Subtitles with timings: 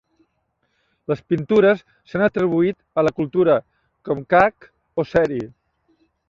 [1.11, 3.59] Les pintures s'han atribuït a la cultura
[4.11, 5.41] Comca'ac o Seri.